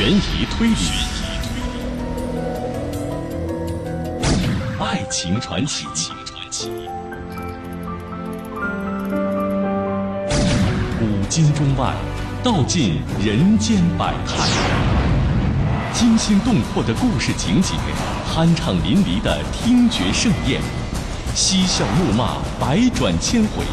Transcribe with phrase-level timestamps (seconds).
[0.00, 0.74] 悬疑推理，
[4.78, 5.84] 爱情传奇，
[10.98, 11.92] 古今中外，
[12.42, 14.38] 道尽人间百态，
[15.92, 17.74] 惊心动魄的故事情节，
[18.34, 20.62] 酣畅淋漓的听觉盛宴，
[21.34, 23.66] 嬉笑怒骂，百转千回，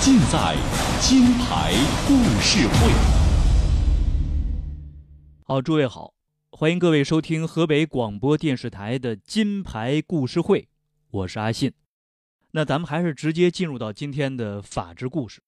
[0.00, 0.56] 尽在
[1.00, 1.72] 金牌
[2.08, 3.17] 故事会。
[5.50, 6.12] 好，诸位好，
[6.50, 10.68] 欢迎各位收听河北广播电视台的金牌故事会，
[11.10, 11.72] 我是阿信。
[12.50, 15.40] 那咱们还是直接进入到今天的法治故事。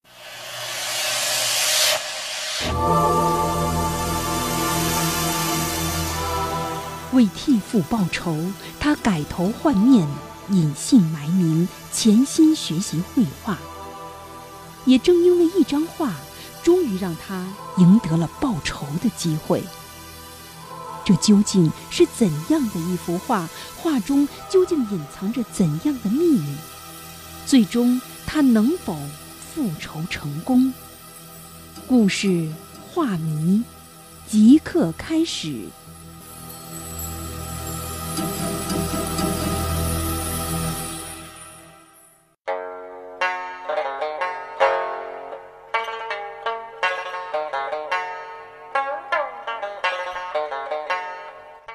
[7.13, 8.35] 为替父报仇，
[8.81, 10.09] 他改头换面，
[10.49, 13.59] 隐姓埋名，潜心学习绘画。
[14.87, 16.15] 也正因为一张画，
[16.63, 19.63] 终于让他赢得了报仇的机会。
[21.11, 23.49] 这究竟是怎样的一幅画？
[23.77, 26.55] 画中究竟隐藏着怎样的秘密？
[27.45, 28.97] 最终他能否
[29.53, 30.73] 复仇成功？
[31.89, 32.49] 故事
[32.93, 33.65] 画谜
[34.29, 35.65] 即刻开始。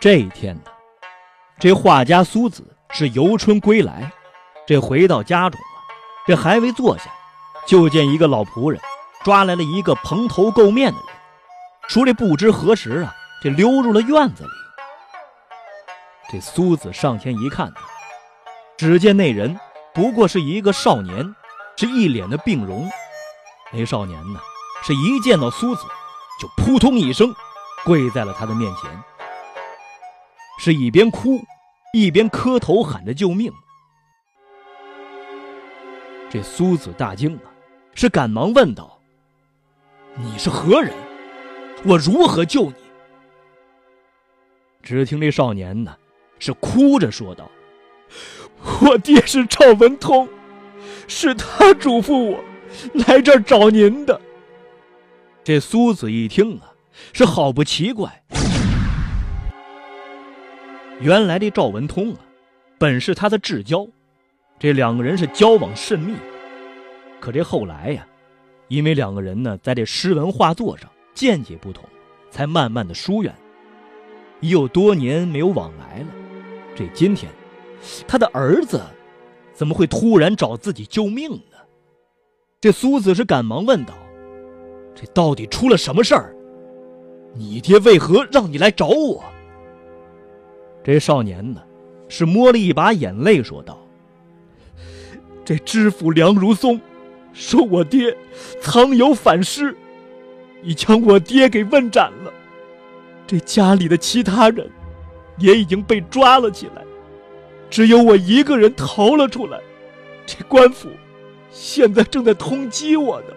[0.05, 0.61] 这一天呢，
[1.59, 4.11] 这画家苏子是游春归来，
[4.67, 5.81] 这回到家中啊，
[6.27, 7.05] 这还未坐下，
[7.65, 8.79] 就见一个老仆人
[9.23, 11.07] 抓来了一个蓬头垢面的人，
[11.87, 14.49] 说这不知何时啊，这溜入了院子里。
[16.31, 17.73] 这苏子上前一看，
[18.77, 19.59] 只见那人
[19.91, 21.35] 不过是一个少年，
[21.77, 22.87] 是一脸的病容。
[23.73, 24.39] 那少年呢，
[24.83, 25.81] 是一见到苏子，
[26.39, 27.33] 就扑通一声
[27.83, 29.03] 跪在了他的面前。
[30.65, 31.45] 是一边哭，
[31.93, 33.53] 一边磕头喊着救命。
[36.27, 37.53] 这苏子大惊啊，
[37.93, 38.99] 是赶忙问道
[40.17, 40.91] ：“你是何人？
[41.85, 42.75] 我如何救你？”
[44.81, 45.95] 只听这少年呢，
[46.39, 47.47] 是哭着说道
[48.81, 50.27] ：“我爹是赵文通，
[51.07, 52.43] 是他嘱咐我
[53.05, 54.19] 来这儿找您的。”
[55.45, 56.73] 这苏子一听啊，
[57.13, 58.23] 是好不奇怪。
[61.01, 62.19] 原来这赵文通啊，
[62.77, 63.85] 本是他的至交，
[64.57, 66.15] 这两个人是交往甚密。
[67.19, 68.07] 可这后来呀，
[68.69, 71.83] 因为两个人呢，在这诗文画作上见解不同，
[72.31, 73.33] 才慢慢的疏远。
[74.39, 76.07] 已有多年没有往来了。
[76.75, 77.29] 这今天，
[78.07, 78.81] 他的儿子
[79.53, 81.57] 怎么会突然找自己救命呢？
[82.61, 83.93] 这苏子是赶忙问道
[84.95, 86.33] ：“这到底出了什么事儿？
[87.33, 89.21] 你爹为何让你来找我？”
[90.85, 91.59] 这少年呢，
[92.07, 93.75] 是摸了一把眼泪，说道
[95.43, 96.79] ：“这知府梁如松，
[97.33, 98.15] 说我爹
[98.61, 99.75] 藏有反诗，
[100.61, 102.31] 已将我爹给问斩了。
[103.25, 104.69] 这家里的其他人，
[105.39, 106.83] 也已经被抓了起来，
[107.67, 109.59] 只有我一个人逃了出来。
[110.23, 110.89] 这官府，
[111.49, 113.27] 现在正在通缉我呢。”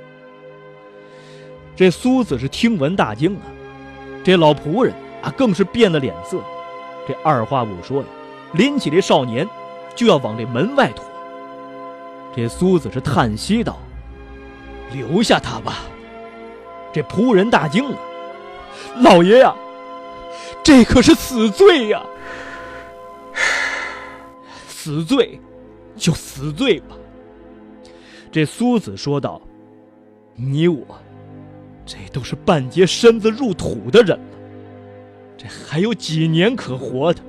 [1.74, 3.42] 这苏子是听闻大惊啊，
[4.22, 4.92] 这老仆人
[5.22, 6.38] 啊，更是变了脸色。
[7.08, 8.06] 这二话不说呀，
[8.52, 9.48] 拎起这少年，
[9.96, 11.02] 就要往这门外拖。
[12.36, 13.78] 这苏子是叹息道
[14.92, 15.84] ：“留下他吧。”
[16.92, 17.96] 这仆人大惊了
[19.00, 19.56] ：“老爷呀，
[20.62, 22.02] 这可是死罪呀！
[24.68, 25.40] 死罪，
[25.96, 26.94] 就死罪吧。”
[28.30, 29.40] 这苏子说道
[30.36, 30.86] ：“你我，
[31.86, 34.37] 这都是半截身子入土的人了。”
[35.38, 37.22] 这还有几年可活的？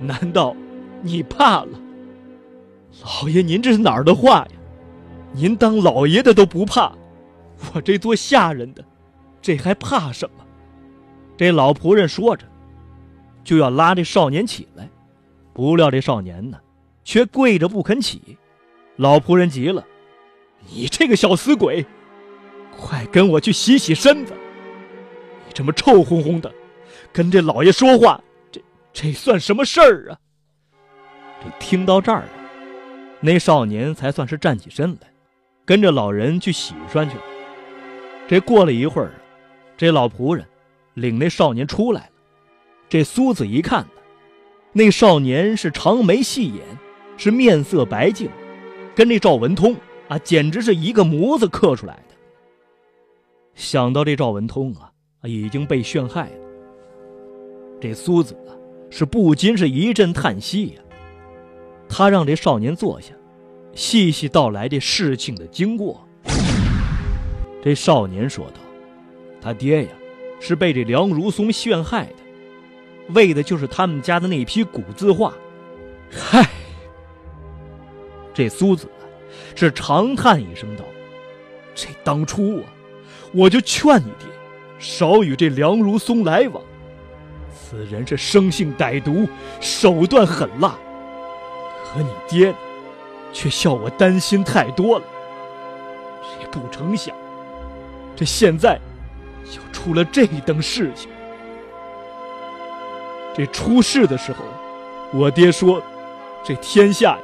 [0.00, 0.54] 难道
[1.00, 1.80] 你怕了？
[3.02, 4.48] 老爷，您这是哪儿的话呀？
[5.32, 6.92] 您当老爷的都不怕，
[7.72, 8.84] 我这做下人的，
[9.40, 10.44] 这还怕什么？
[11.38, 12.46] 这老仆人说着，
[13.42, 14.88] 就要拉这少年起来，
[15.54, 16.58] 不料这少年呢，
[17.02, 18.36] 却跪着不肯起。
[18.96, 19.84] 老仆人急了
[20.72, 21.84] ：“你这个小死鬼，
[22.78, 24.34] 快跟我去洗洗身子！
[25.46, 26.52] 你这么臭烘烘的！”
[27.16, 28.22] 跟这老爷说话，
[28.52, 28.60] 这
[28.92, 30.20] 这算什么事儿啊？
[31.42, 32.24] 这听到这儿，
[33.20, 35.08] 那少年才算是站起身来，
[35.64, 37.22] 跟着老人去洗涮去了。
[38.28, 39.14] 这过了一会儿，
[39.78, 40.46] 这老仆人
[40.92, 42.10] 领那少年出来了。
[42.86, 43.86] 这苏子一看，
[44.74, 46.62] 那少年是长眉细眼，
[47.16, 48.28] 是面色白净，
[48.94, 49.74] 跟这赵文通
[50.08, 52.14] 啊，简直是一个模子刻出来的。
[53.54, 54.92] 想到这赵文通啊，
[55.22, 56.45] 已经被陷害了。
[57.86, 58.50] 这苏子啊，
[58.90, 60.82] 是不禁是一阵叹息呀。
[61.88, 63.12] 他让这少年坐下，
[63.74, 66.04] 细细道来这事情的经过。
[67.62, 68.54] 这少年说道
[69.40, 69.90] ：“他爹呀，
[70.40, 75.32] 是被这梁如松陷害的，为的就是他们家的那批古字画。”
[76.10, 76.50] 嗨，
[78.34, 79.06] 这苏子啊
[79.54, 80.84] 是长叹一声道
[81.72, 82.64] ：“这当初啊，
[83.32, 84.26] 我就劝你爹，
[84.76, 86.60] 少与这梁如松来往。
[87.68, 89.28] 此人是生性歹毒，
[89.60, 90.76] 手段狠辣。
[91.84, 92.54] 可你爹，
[93.32, 95.04] 却笑我担心太多了。
[96.22, 97.12] 谁不成想，
[98.14, 98.78] 这现在
[99.46, 101.10] 又出了这等事情。
[103.34, 104.44] 这出事的时候，
[105.12, 105.82] 我爹说。”
[106.44, 107.18] 这天下呀，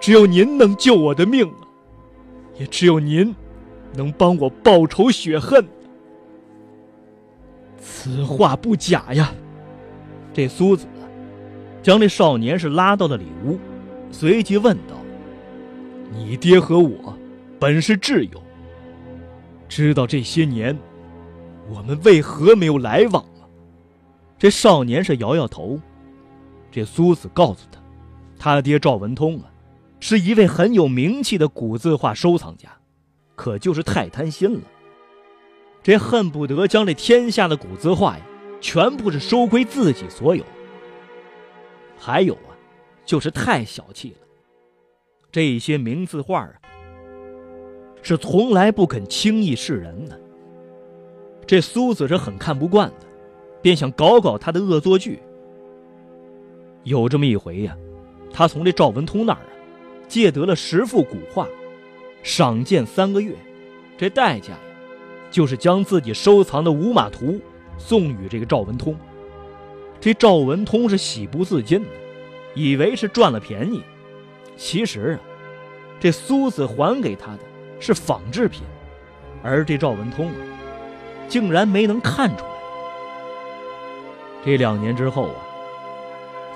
[0.00, 1.68] 只有您能救我的命啊，
[2.58, 3.36] 也只有您
[3.92, 5.68] 能帮我报仇雪恨。
[7.78, 9.30] 此话不假呀。
[10.40, 10.86] 这苏子
[11.82, 13.58] 将这少年是拉到了里屋，
[14.10, 14.94] 随即问道
[16.10, 17.14] ：“你爹和我
[17.58, 18.42] 本是挚友，
[19.68, 20.74] 知道这些年
[21.68, 23.46] 我们为何没有来往吗？”
[24.38, 25.78] 这少年是摇摇头。
[26.72, 27.78] 这苏子告诉他。
[28.38, 29.44] 他爹赵文通啊，
[30.00, 32.70] 是一位很有名气的古字画收藏家，
[33.36, 34.62] 可就是太贪心了。
[35.82, 38.24] 这恨不得将这天下的古字画呀，
[38.60, 40.44] 全部是收归自己所有。
[41.98, 42.56] 还有啊，
[43.04, 44.26] 就是太小气了。
[45.32, 46.52] 这些名字画啊，
[48.02, 50.20] 是从来不肯轻易示人的。
[51.46, 53.06] 这苏子是很看不惯的，
[53.60, 55.20] 便想搞搞他的恶作剧。
[56.84, 57.76] 有这么一回呀。
[58.32, 59.50] 他从这赵文通那儿啊，
[60.06, 61.48] 借得了十幅古画，
[62.22, 63.34] 赏鉴三个月，
[63.98, 64.60] 这代价呀，
[65.32, 67.40] 就是将自己收藏的五马图
[67.80, 68.94] 送与这个赵文通。
[70.00, 71.88] 这赵文通是喜不自禁的，
[72.54, 73.82] 以为是赚了便宜，
[74.56, 75.20] 其实啊，
[75.98, 77.38] 这苏子还给他的
[77.80, 78.62] 是仿制品，
[79.42, 80.36] 而这赵文通啊，
[81.28, 82.50] 竟然没能看出来。
[84.44, 85.46] 这两年之后啊。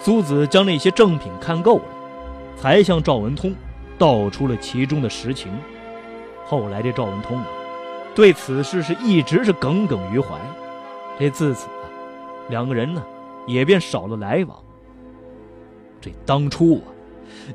[0.00, 1.84] 苏子将那些正品看够了，
[2.58, 3.54] 才向赵文通
[3.96, 5.50] 道出了其中的实情。
[6.44, 7.46] 后来这赵文通啊，
[8.14, 10.38] 对此事是一直是耿耿于怀。
[11.18, 11.86] 这自此啊，
[12.48, 13.04] 两个人呢
[13.46, 14.58] 也便少了来往。
[16.00, 16.84] 这当初啊，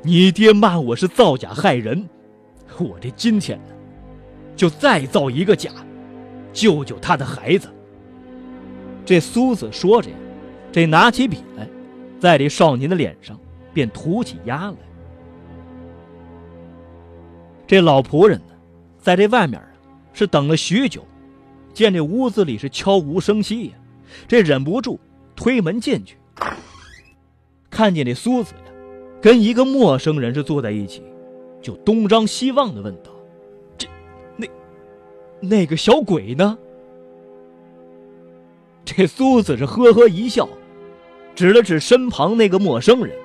[0.02, 2.08] 你爹骂我是造假害人，
[2.78, 3.74] 我这今天呢，
[4.56, 5.70] 就再造一个假，
[6.52, 7.68] 救救他的孩子。
[9.04, 10.16] 这苏子说着呀，
[10.72, 11.68] 这拿起笔来。
[12.18, 13.38] 在这少年的脸上，
[13.72, 14.76] 便涂起鸦来。
[17.66, 18.54] 这老仆人呢，
[18.98, 19.66] 在这外面啊，
[20.12, 21.02] 是等了许久，
[21.72, 23.72] 见这屋子里是悄无声息呀，
[24.28, 24.98] 这忍不住
[25.34, 26.16] 推门进去，
[27.70, 28.72] 看见这苏子呀，
[29.20, 31.02] 跟一个陌生人是坐在一起，
[31.62, 33.10] 就东张西望的问道
[33.78, 33.88] ：“这，
[34.36, 34.46] 那，
[35.40, 36.58] 那个小鬼呢？”
[38.84, 40.48] 这苏子是呵呵一笑。
[41.32, 43.16] 指了指身旁那个陌生人，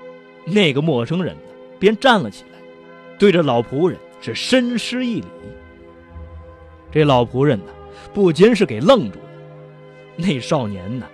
[0.46, 1.42] 那个陌生人呢，
[1.80, 2.60] 便站了起来，
[3.18, 5.28] 对着老仆人是深施一礼。
[6.92, 7.66] 这老仆人呢，
[8.14, 9.26] 不禁是给愣住了。
[10.16, 11.06] 那少年呢，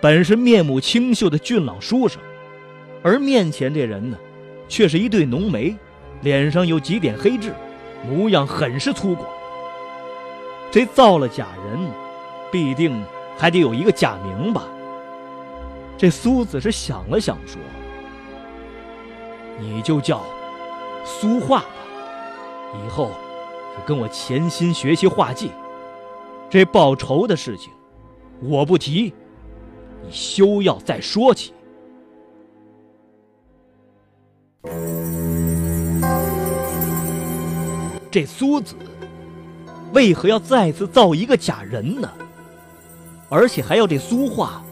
[0.00, 2.20] 本是面目清秀的俊朗书生，
[3.02, 4.18] 而面前这人呢，
[4.68, 5.74] 却是一对浓眉，
[6.20, 7.52] 脸上有几点黑痣，
[8.06, 9.18] 模样很是粗犷。
[10.70, 11.78] 这造了假人，
[12.50, 13.02] 必定
[13.38, 14.66] 还得有一个假名吧。
[15.96, 17.60] 这苏子是想了想，说
[19.60, 20.22] ：“你就叫
[21.04, 21.66] 苏画吧，
[22.84, 23.10] 以后
[23.76, 25.50] 就跟我潜心学习画技。
[26.52, 27.72] 这报仇的事情，
[28.42, 29.14] 我不提，
[30.02, 31.54] 你休要再说起。”
[38.10, 38.74] 这苏子
[39.94, 42.12] 为何要再次造一个假人呢？
[43.30, 44.62] 而且还要这苏画？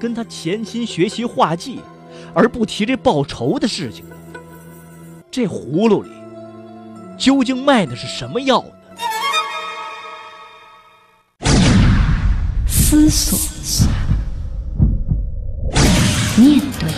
[0.00, 1.78] 跟他潜心学习画技，
[2.34, 4.04] 而不提这报仇的事情。
[5.30, 6.10] 这葫芦里
[7.16, 8.79] 究竟卖的是什么药呢？
[12.90, 13.38] 思索，
[16.36, 16.90] 面对，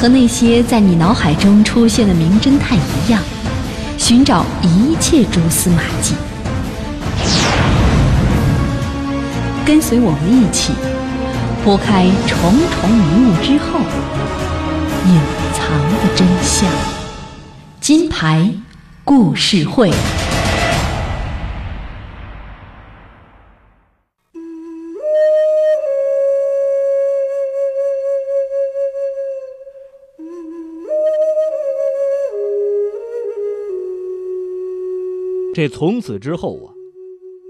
[0.00, 3.20] 和那些在你脑海中出现的名侦探一样，
[3.96, 6.14] 寻找一切蛛丝马迹。
[9.66, 10.72] 跟随我们一起
[11.64, 12.38] 拨开重
[12.70, 13.80] 重迷雾之后，
[15.04, 15.20] 隐
[15.52, 16.70] 藏的真相。
[17.80, 18.48] 金牌
[19.08, 19.88] 故事会
[35.54, 36.74] 这从此之后啊，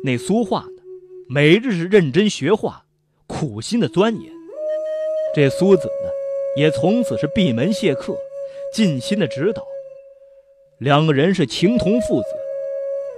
[0.04, 0.82] 那苏画呢，
[1.28, 2.84] 每日是认真学画，
[3.26, 4.32] 苦心的钻研，
[5.34, 6.08] 这苏子呢，
[6.56, 8.16] 也从此是闭门谢客，
[8.72, 9.67] 尽心的指导。
[10.78, 12.26] 两个人是情同父子，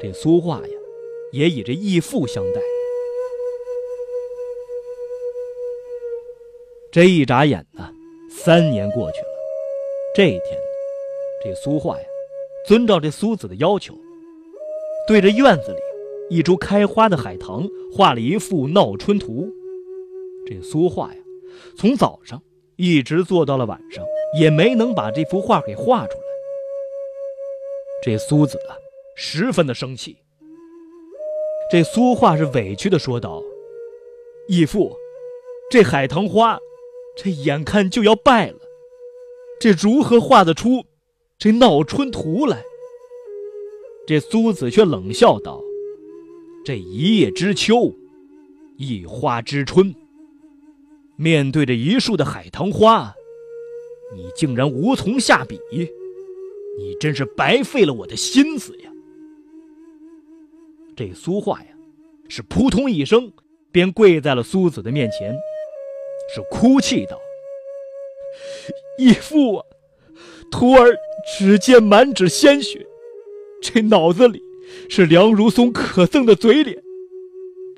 [0.00, 0.74] 这苏画呀，
[1.30, 2.60] 也以这义父相待。
[6.90, 7.92] 这一眨眼呢，
[8.30, 9.26] 三年过去了。
[10.14, 10.58] 这一天，
[11.44, 12.04] 这苏画呀，
[12.66, 13.94] 遵照这苏子的要求，
[15.06, 15.80] 对着院子里
[16.34, 19.46] 一株开花的海棠画了一幅闹春图。
[20.46, 21.20] 这苏画呀，
[21.76, 22.40] 从早上
[22.76, 24.02] 一直做到了晚上，
[24.40, 26.29] 也没能把这幅画给画出来。
[28.02, 28.76] 这苏子啊，
[29.16, 30.16] 十分的生气。
[31.70, 33.42] 这苏画是委屈的说道
[34.48, 34.96] ：“义父，
[35.70, 36.58] 这海棠花……”
[37.16, 38.58] 这眼看就要败了，
[39.60, 40.86] 这如何画得出
[41.38, 42.62] 这闹春图来？
[44.06, 45.60] 这苏子却冷笑道
[46.64, 47.92] ：“这一叶知秋，
[48.78, 49.94] 一花知春。
[51.16, 53.12] 面对着一树的海棠花，
[54.14, 55.60] 你竟然无从下笔，
[56.80, 58.90] 你真是白费了我的心思呀！”
[60.96, 61.68] 这苏画呀，
[62.26, 63.30] 是扑通一声
[63.70, 65.36] 便跪在了苏子的面前。
[66.34, 67.20] 是哭泣道
[68.98, 69.66] ：“义父啊，
[70.50, 70.96] 徒儿
[71.36, 72.86] 只见满纸鲜血，
[73.60, 74.40] 这脑子里
[74.88, 76.80] 是梁如松可憎的嘴脸，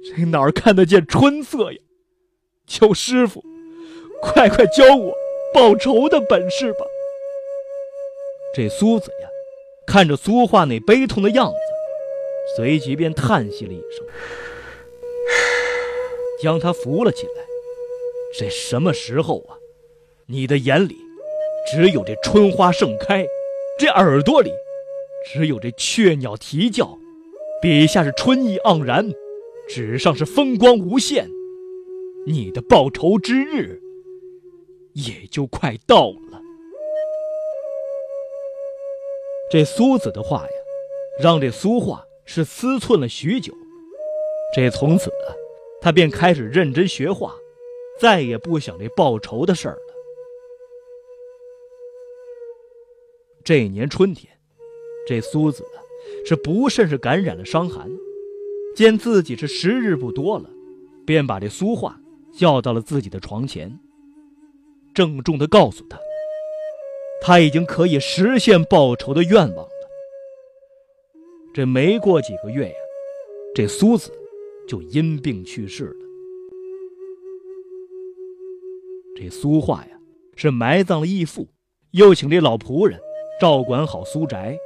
[0.05, 1.79] 这哪儿看得见春色呀？
[2.67, 3.43] 求师傅，
[4.21, 5.15] 快快教我
[5.55, 6.81] 报仇的本事吧！”
[8.55, 9.29] 这苏子呀，
[9.87, 11.57] 看着苏画那悲痛的样子，
[12.57, 14.05] 随即便叹息了一声，
[16.43, 17.45] 将他扶了起来。
[18.39, 19.57] 这什么时候啊？
[20.27, 20.97] 你的眼里
[21.71, 23.27] 只有这春花盛开，
[23.79, 24.51] 这耳朵里
[25.27, 26.99] 只有这雀鸟啼叫，
[27.61, 29.13] 笔下是春意盎然，
[29.69, 31.29] 纸上是风光无限。
[32.27, 33.81] 你的报仇之日
[34.93, 36.22] 也就快到了。
[39.53, 40.53] 这苏子的话呀，
[41.21, 43.53] 让这苏画是思忖了许久。
[44.57, 45.13] 这从此，
[45.79, 47.37] 他便开始认真学画。
[48.01, 49.83] 再也不想这报仇的事儿了。
[53.45, 54.33] 这年春天，
[55.07, 55.63] 这苏子
[56.25, 57.91] 是不慎是感染了伤寒，
[58.75, 60.49] 见自己是时日不多了，
[61.05, 62.01] 便把这苏画
[62.35, 63.79] 叫到了自己的床前，
[64.95, 65.99] 郑重的告诉他，
[67.25, 69.71] 他已经可以实现报仇的愿望了。
[71.55, 72.75] 这没过几个月呀，
[73.55, 74.11] 这苏子
[74.67, 75.97] 就因病去世了。
[79.15, 80.01] 这苏画呀，
[80.35, 81.47] 是埋葬了义父，
[81.93, 82.99] 又请这老仆人
[83.41, 84.59] 照管好苏宅，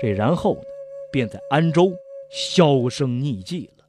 [0.00, 0.62] 这然后呢，
[1.10, 1.92] 便在安州
[2.30, 3.84] 销声匿迹了。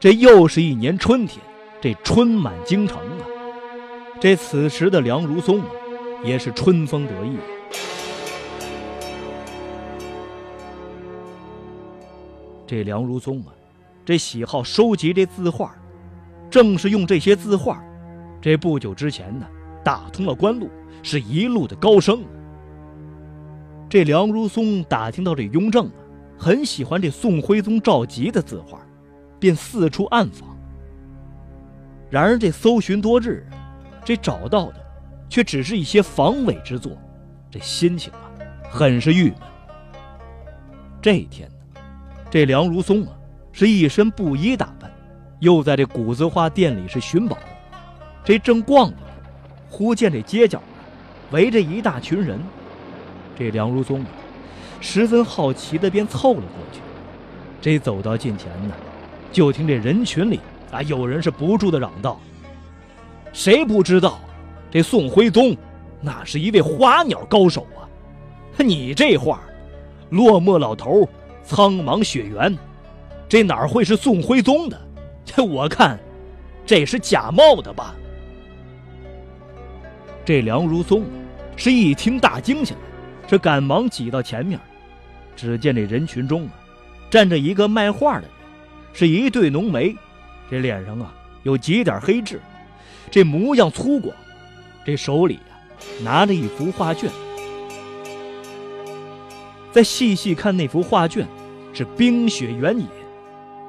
[0.00, 1.44] 这又是一年春天，
[1.82, 3.26] 这春满京城啊，
[4.22, 5.66] 这此时的梁如松啊，
[6.24, 7.36] 也是春风得意。
[12.64, 13.46] 这梁如松啊。
[14.04, 15.74] 这喜好收集这字画，
[16.48, 17.82] 正是用这些字画，
[18.40, 19.44] 这不久之前呢，
[19.84, 20.70] 打通了官路，
[21.02, 22.22] 是一路的高升。
[23.88, 25.98] 这梁如松打听到这雍正啊，
[26.38, 28.78] 很喜欢这宋徽宗赵佶的字画，
[29.40, 30.56] 便四处暗访。
[32.08, 33.44] 然而这搜寻多日，
[34.04, 34.84] 这找到的，
[35.28, 36.92] 却只是一些防伪之作，
[37.50, 38.30] 这心情啊，
[38.70, 39.36] 很是郁闷。
[41.00, 41.80] 这一天呢，
[42.30, 43.12] 这梁如松啊。
[43.54, 44.90] 是一身布衣打扮，
[45.40, 47.36] 又在这谷子花店里是寻宝。
[48.24, 48.96] 这正逛着，
[49.68, 50.62] 忽见这街角
[51.32, 52.40] 围着一大群人。
[53.38, 54.06] 这梁如松啊，
[54.80, 56.80] 十分好奇的便凑了过去。
[57.60, 58.74] 这走到近前呢，
[59.30, 60.40] 就听这人群里
[60.70, 62.18] 啊，有人是不住的嚷道
[63.32, 64.20] ：“谁不知道，
[64.70, 65.56] 这宋徽宗
[66.00, 67.88] 那是一位花鸟高手啊？
[68.58, 69.40] 你这画，
[70.10, 71.08] 落寞老头，
[71.42, 72.56] 苍茫雪原。”
[73.28, 74.78] 这哪会是宋徽宗的？
[75.24, 75.98] 这我看，
[76.66, 77.94] 这是假冒的吧？
[80.22, 81.04] 这梁如松
[81.56, 82.80] 是一听大惊起来，
[83.26, 84.60] 这赶忙挤到前面。
[85.34, 86.52] 只见这人群中啊，
[87.08, 88.30] 站着一个卖画的人，
[88.92, 89.96] 是一对浓眉，
[90.50, 92.38] 这脸上啊有几点黑痣，
[93.12, 94.10] 这模样粗犷，
[94.86, 95.40] 这手里呀
[96.02, 97.10] 拿着一幅画卷。
[99.70, 101.28] 再细细看那幅画卷，
[101.74, 102.86] 是冰雪原野。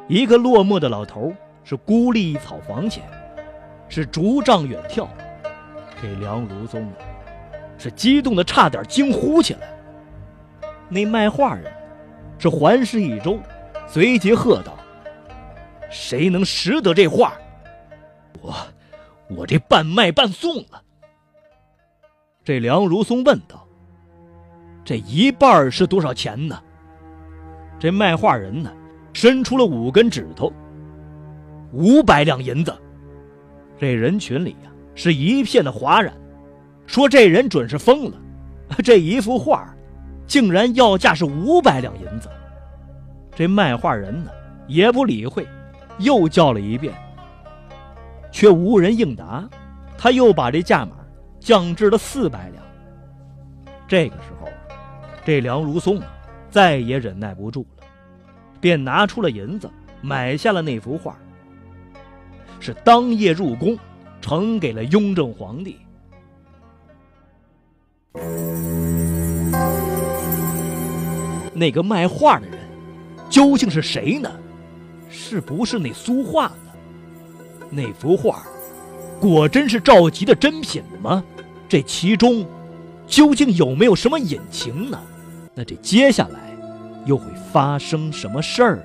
[0.07, 1.33] 一个落寞的老头
[1.65, 3.03] 是孤立草房前，
[3.89, 5.09] 是竹杖远眺。
[6.01, 6.89] 这梁如松
[7.77, 9.59] 是激动的差点惊呼起来。
[10.87, 11.69] 那卖画人
[12.39, 13.37] 是环视一周，
[13.89, 14.77] 随即喝道
[15.91, 17.33] ：“谁能识得这画？
[18.41, 18.55] 我，
[19.35, 20.81] 我这半卖半送了。”
[22.43, 23.65] 这梁如松问道
[24.83, 26.61] ：“这一半是多少钱呢？”
[27.79, 28.71] 这卖画人呢，
[29.13, 30.51] 伸出了五根指头。
[31.71, 32.73] 五百两银子。
[33.79, 36.13] 这人群里呀，是一片的哗然，
[36.85, 38.17] 说这人准是疯了，
[38.83, 39.73] 这一幅画。
[40.25, 42.29] 竟然要价是五百两银子，
[43.35, 44.31] 这卖画人呢
[44.67, 45.45] 也不理会，
[45.99, 46.93] 又叫了一遍，
[48.33, 49.47] 却无人应答。
[49.97, 50.97] 他又把这价码
[51.39, 52.61] 降至了四百两。
[53.87, 54.49] 这个时候，
[55.23, 56.07] 这梁如松啊
[56.49, 57.85] 再也忍耐不住了，
[58.59, 59.69] 便拿出了银子
[60.01, 61.15] 买下了那幅画，
[62.59, 63.77] 是当夜入宫，
[64.19, 65.77] 呈给了雍正皇帝。
[71.53, 72.59] 那个卖画的人
[73.29, 74.29] 究竟是谁呢？
[75.09, 76.72] 是不是那苏画呢？
[77.75, 78.43] 那幅画
[79.19, 81.23] 果真是赵佶的真品吗？
[81.67, 82.45] 这其中
[83.07, 85.01] 究竟有没有什么隐情呢？
[85.55, 86.55] 那这接下来
[87.05, 88.83] 又会发生什么事儿呢？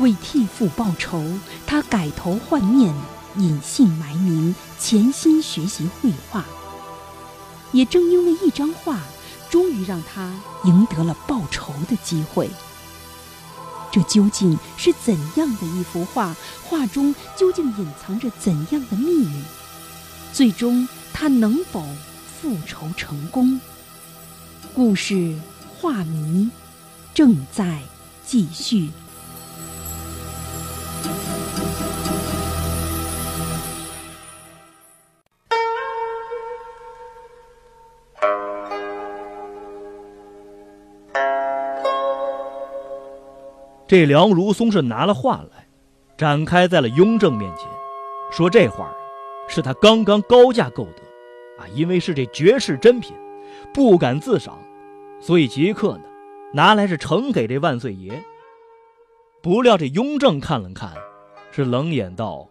[0.00, 1.22] 为替父报仇，
[1.66, 2.94] 他改头换面，
[3.36, 6.44] 隐姓埋名，潜心学习绘画。
[7.74, 9.00] 也正因为一张画，
[9.50, 10.32] 终于让他
[10.64, 12.48] 赢得了报仇的机会。
[13.92, 16.34] 这究竟是怎样的一幅画？
[16.62, 19.42] 画中究竟隐藏着怎样的秘密？
[20.32, 21.86] 最终他能否
[22.40, 23.60] 复仇成功？
[24.74, 25.38] 故事
[25.78, 26.48] 画谜
[27.12, 27.82] 正在
[28.26, 28.90] 继续。
[43.94, 45.68] 这梁如松是拿了画来，
[46.16, 47.68] 展开在了雍正面前，
[48.28, 48.92] 说这画
[49.46, 53.14] 是他刚刚高价购得，啊，因为是这绝世珍品，
[53.72, 54.58] 不敢自赏，
[55.20, 56.02] 所以即刻呢，
[56.52, 58.20] 拿来是呈给这万岁爷。
[59.40, 60.92] 不料这雍正看了看，
[61.52, 62.48] 是冷眼道：“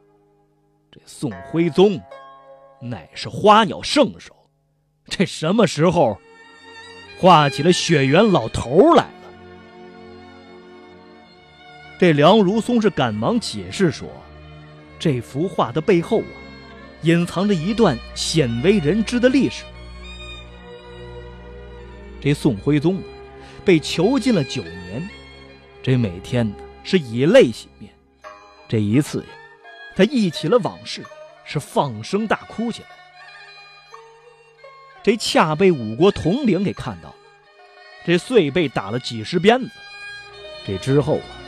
[0.89, 1.99] 这宋徽宗，
[2.79, 4.34] 乃是花鸟圣手，
[5.10, 6.17] 这什么时候
[7.19, 9.10] 画起了血缘老头来？”
[12.04, 14.10] 这梁如松是赶忙解释说
[15.00, 16.36] ：“这幅画的背后啊，
[17.04, 19.63] 隐藏着一段鲜为人知的历史。
[22.20, 23.02] 这宋徽宗
[23.63, 25.10] 被囚禁了九年，
[25.82, 27.89] 这每天呢是以泪洗面。
[28.68, 29.28] 这一次呀，
[29.96, 31.06] 他忆起了往事，
[31.46, 32.89] 是放声大哭起来。
[35.02, 37.16] 这恰被五国统领给看到，
[38.06, 39.70] 这遂被打了几十鞭子。
[40.68, 41.39] 这之后啊。”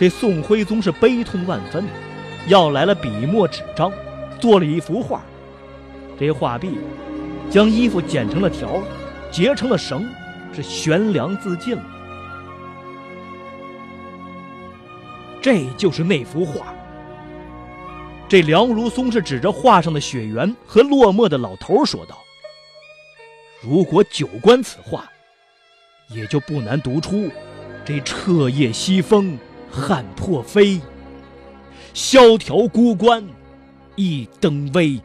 [0.00, 1.84] 这宋徽宗是悲痛万分，
[2.46, 3.92] 要来了笔墨纸张，
[4.40, 5.22] 做了一幅画。
[6.18, 6.78] 这画壁
[7.50, 8.82] 将衣服剪成了条，
[9.30, 10.08] 结成了绳，
[10.54, 11.84] 是悬梁自尽了。
[15.42, 16.74] 这就是那幅画。
[18.26, 22.16] 这梁如松是指着画上的雪原和落寞的老头说道
[23.60, 25.04] ：“如果久观此画，
[26.08, 27.28] 也就不难读出
[27.84, 29.38] 这彻夜西风。”
[29.70, 30.80] 汉破飞，
[31.94, 33.24] 萧条孤关，
[33.94, 35.00] 一灯微。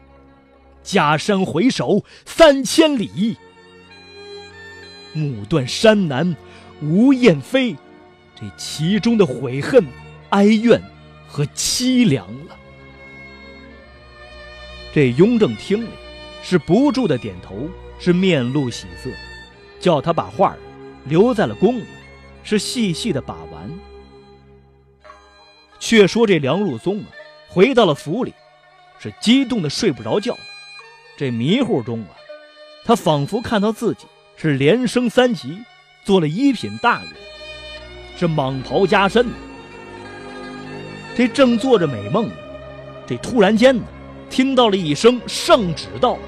[0.82, 3.36] 假山回首三千里，
[5.12, 6.36] 暮断山南
[6.80, 7.76] 无雁飞。
[8.34, 9.84] 这其中的悔恨、
[10.30, 10.82] 哀怨
[11.26, 12.56] 和凄凉了。
[14.92, 15.90] 这雍正听了，
[16.42, 19.10] 是不住的点头，是面露喜色，
[19.80, 20.56] 叫他把画
[21.04, 21.84] 留在了宫里，
[22.42, 23.70] 是细细的把玩。
[25.88, 27.06] 却说这梁如松啊，
[27.46, 28.34] 回到了府里，
[28.98, 30.36] 是激动的睡不着觉。
[31.16, 32.10] 这迷糊中啊，
[32.84, 34.04] 他仿佛看到自己
[34.36, 35.62] 是连升三级，
[36.02, 37.12] 做了一品大员，
[38.18, 39.28] 是蟒袍加身。
[41.14, 42.34] 这正做着美梦呢，
[43.06, 43.84] 这突然间呢，
[44.28, 46.18] 听到了一声圣旨到。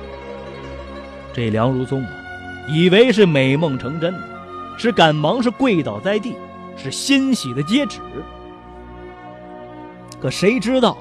[1.35, 2.11] 这梁如松啊，
[2.68, 4.14] 以为是美梦成真，
[4.79, 6.37] 是赶忙是跪倒在地，
[6.77, 7.99] 是欣喜的接旨。
[10.20, 10.98] 可谁知道，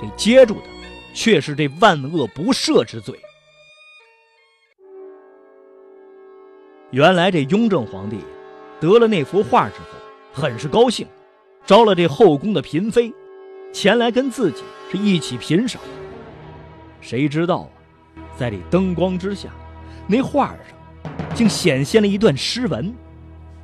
[0.00, 0.66] 这接住的
[1.12, 3.18] 却是这万恶不赦之罪。
[6.90, 8.18] 原来这雍正皇帝
[8.80, 9.98] 得了那幅画之后，
[10.32, 11.06] 很是高兴，
[11.66, 13.12] 招了这后宫的嫔妃，
[13.72, 15.80] 前来跟自己是一起品赏。
[17.02, 17.68] 谁知道啊，
[18.38, 19.50] 在这灯光之下，
[20.06, 22.94] 那画上竟显现了一段诗文。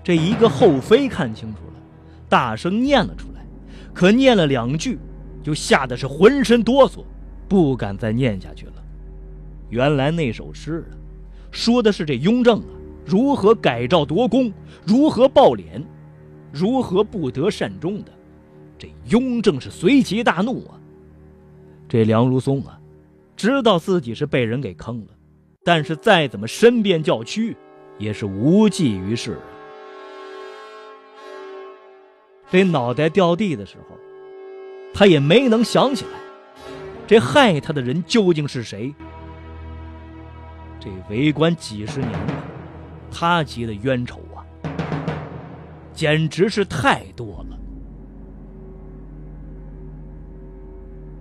[0.03, 1.81] 这一个后妃看清楚了，
[2.29, 3.47] 大声念了出来，
[3.95, 4.99] 可念了两句，
[5.43, 7.05] 就吓得是浑身哆嗦，
[7.49, 8.73] 不敢再念下去了。
[9.71, 10.93] 原来那首诗啊，
[11.51, 12.67] 说的是这雍正啊。
[13.07, 14.53] 如何改诏夺功？
[14.85, 15.83] 如何报敛？
[16.53, 18.11] 如何不得善终的？
[18.79, 20.81] 这雍正是随即大怒啊！
[21.89, 22.81] 这梁如松啊，
[23.37, 25.09] 知道自己是被人给坑了，
[25.63, 27.57] 但是再怎么申辩叫屈，
[27.99, 29.39] 也是无济于事。
[32.55, 33.97] 这脑袋掉地的时候，
[34.95, 36.11] 他也没能想起来，
[37.05, 38.95] 这害他的人究竟是谁？
[40.79, 42.45] 这为官几十年了。
[43.11, 44.47] 他积的冤仇啊，
[45.93, 47.59] 简直是太多了。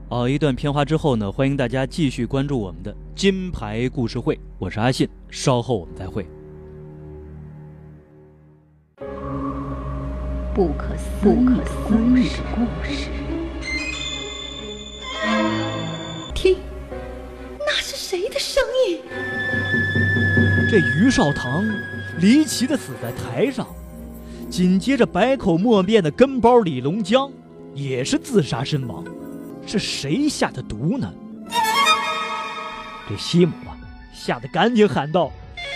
[0.09, 6.27] 好，一段片花之后呢，欢迎大家继续关注我们的金牌故事会，我是阿信，稍后我们再会。
[10.53, 13.09] 不可思议的故事，
[16.35, 16.57] 听，
[17.57, 18.99] 那是谁的声音？
[20.69, 21.65] 这于少棠
[22.19, 23.67] 离奇的死在台上，
[24.47, 27.31] 紧接着百口莫辩的跟包李龙江
[27.73, 29.03] 也是自杀身亡，
[29.65, 31.11] 是谁下的毒呢？
[33.09, 33.73] 这西姆啊，
[34.13, 35.31] 吓得赶紧喊道：“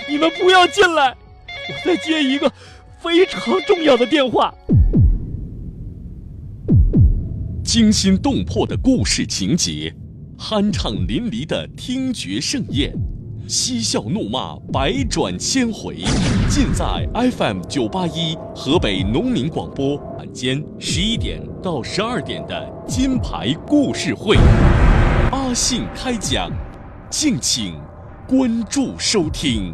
[0.07, 2.51] 你们不要进来，我再接一个
[3.07, 4.53] 非常重要的电话。”
[7.63, 9.95] 惊心动魄的故事情节，
[10.37, 12.93] 酣畅淋漓的听觉盛宴。
[13.47, 16.03] 嬉笑怒骂，百转千回，
[16.49, 24.35] 尽在 FM 九八一河北农民广播晚间十一点到十二点的金牌故事会，
[25.31, 26.51] 阿信开讲，
[27.09, 27.75] 敬请
[28.27, 29.73] 关注收听。